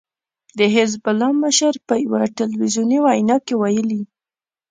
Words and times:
د 0.57 0.59
حزب 0.75 1.01
الله 1.11 1.31
مشر 1.43 1.73
په 1.87 1.93
يوه 2.03 2.21
ټلويزیوني 2.37 2.97
وينا 3.05 3.37
کې 3.45 3.53
ويلي 3.61 4.01